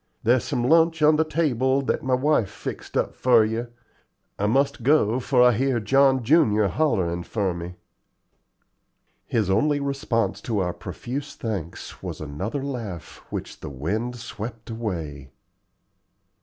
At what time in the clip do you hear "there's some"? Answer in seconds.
0.23-0.63